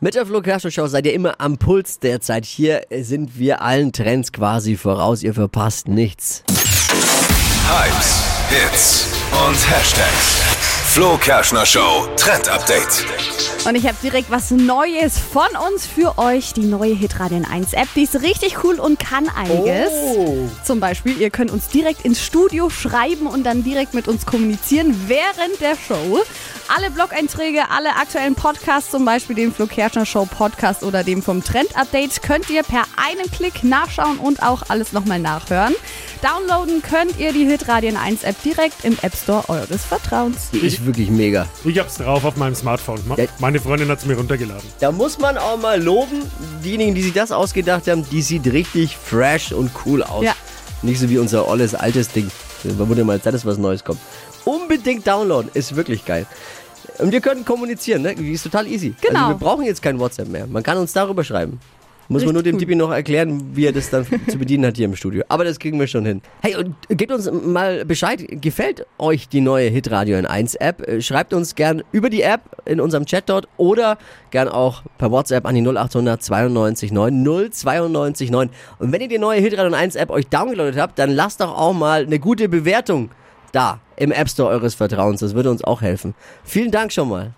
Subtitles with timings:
[0.00, 2.44] Mit der Flo Show seid ihr immer am Puls der Zeit.
[2.44, 5.24] Hier sind wir allen Trends quasi voraus.
[5.24, 6.44] Ihr verpasst nichts.
[7.66, 10.40] Hypes, Hits und Hashtags.
[10.92, 13.04] Flo Kerschner Show Trend Update.
[13.68, 16.54] Und ich habe direkt was Neues von uns für euch.
[16.54, 17.88] Die neue Hitradion 1 App.
[17.94, 19.92] Die ist richtig cool und kann einiges.
[20.64, 24.98] Zum Beispiel, ihr könnt uns direkt ins Studio schreiben und dann direkt mit uns kommunizieren
[25.06, 26.22] während der Show.
[26.74, 31.44] Alle Blog-Einträge, alle aktuellen Podcasts, zum Beispiel den Flo Kerschner Show Podcast oder dem vom
[31.44, 35.74] Trend Update, könnt ihr per einem Klick nachschauen und auch alles nochmal nachhören.
[36.22, 40.50] Downloaden könnt ihr die Hitradion 1 App direkt im App Store eures Vertrauens.
[40.52, 41.46] Die ist wirklich mega.
[41.64, 43.00] Ich hab's drauf auf meinem Smartphone.
[43.38, 44.68] Meine Freundin hat's mir runtergeladen.
[44.80, 46.22] Da muss man auch mal loben,
[46.64, 50.24] diejenigen, die sich das ausgedacht haben, die sieht richtig fresh und cool aus.
[50.24, 50.34] Ja.
[50.82, 52.30] Nicht so wie unser olles altes Ding.
[52.64, 54.00] Da wurde mal Zeit, dass was Neues kommt.
[54.44, 56.26] Unbedingt downloaden, ist wirklich geil.
[56.98, 58.14] Und wir können kommunizieren, ne?
[58.16, 58.94] Die ist total easy.
[59.00, 59.20] Genau.
[59.20, 60.48] Also wir brauchen jetzt kein WhatsApp mehr.
[60.48, 61.60] Man kann uns darüber schreiben.
[62.10, 64.86] Muss man nur dem Tippi noch erklären, wie er das dann zu bedienen hat hier
[64.86, 65.24] im Studio.
[65.28, 66.22] Aber das kriegen wir schon hin.
[66.40, 68.24] Hey, und gebt uns mal Bescheid.
[68.40, 70.88] Gefällt euch die neue Hitradio in 1 App?
[70.88, 73.98] Äh, Schreibt uns gern über die App in unserem Chat dort oder
[74.30, 78.50] gern auch per WhatsApp an die 0800 92 9 092 9.
[78.78, 81.54] Und wenn ihr die neue Hitradio in 1 App euch downgeloadet habt, dann lasst doch
[81.54, 83.10] auch mal eine gute Bewertung
[83.52, 85.20] da im App Store eures Vertrauens.
[85.20, 86.14] Das würde uns auch helfen.
[86.44, 87.34] Vielen Dank schon mal.